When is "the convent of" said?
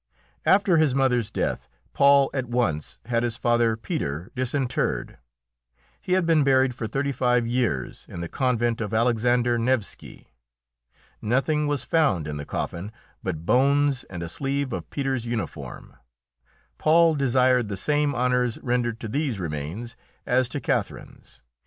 8.19-8.95